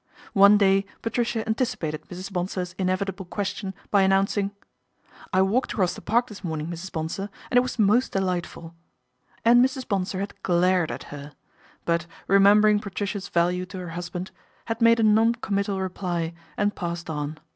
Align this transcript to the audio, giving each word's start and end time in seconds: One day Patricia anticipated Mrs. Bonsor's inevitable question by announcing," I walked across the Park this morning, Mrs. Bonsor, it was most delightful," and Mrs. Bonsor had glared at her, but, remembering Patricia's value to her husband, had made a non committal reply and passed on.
One 0.33 0.57
day 0.57 0.85
Patricia 1.03 1.47
anticipated 1.47 2.07
Mrs. 2.07 2.33
Bonsor's 2.33 2.73
inevitable 2.79 3.25
question 3.25 3.75
by 3.91 4.01
announcing," 4.01 4.49
I 5.31 5.43
walked 5.43 5.73
across 5.73 5.93
the 5.93 6.01
Park 6.01 6.25
this 6.25 6.43
morning, 6.43 6.65
Mrs. 6.69 6.91
Bonsor, 6.91 7.29
it 7.51 7.59
was 7.59 7.77
most 7.77 8.11
delightful," 8.13 8.73
and 9.45 9.63
Mrs. 9.63 9.87
Bonsor 9.87 10.19
had 10.21 10.41
glared 10.41 10.89
at 10.91 11.03
her, 11.13 11.33
but, 11.85 12.07
remembering 12.25 12.79
Patricia's 12.79 13.27
value 13.29 13.63
to 13.67 13.77
her 13.77 13.89
husband, 13.89 14.31
had 14.65 14.81
made 14.81 14.99
a 14.99 15.03
non 15.03 15.35
committal 15.35 15.79
reply 15.79 16.33
and 16.57 16.75
passed 16.75 17.07
on. 17.07 17.37